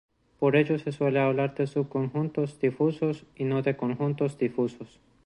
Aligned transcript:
Por 0.39 0.55
ello 0.55 0.79
se 0.79 0.91
suele 0.91 1.19
hablar 1.19 1.53
de 1.53 1.67
subconjuntos 1.67 2.59
difusos 2.59 3.23
y 3.35 3.43
no 3.43 3.61
de 3.61 3.77
conjuntos 3.77 4.35
difusos. 4.39 4.99